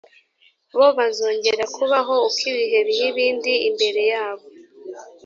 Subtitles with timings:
[0.77, 4.45] bo bazongera kubaho uko ibihe biha ibindi imbere yabo